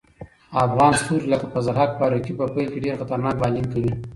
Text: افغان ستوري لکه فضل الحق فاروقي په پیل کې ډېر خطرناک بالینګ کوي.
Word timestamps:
افغان 0.67 0.93
ستوري 1.01 1.27
لکه 1.33 1.45
فضل 1.53 1.69
الحق 1.73 1.91
فاروقي 1.99 2.33
په 2.39 2.45
پیل 2.53 2.67
کې 2.73 2.83
ډېر 2.85 2.95
خطرناک 3.01 3.35
بالینګ 3.41 3.67
کوي. 3.73 3.93